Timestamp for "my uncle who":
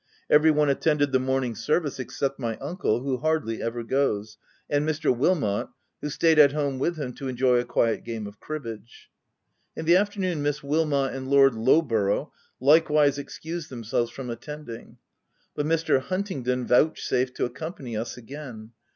2.39-3.17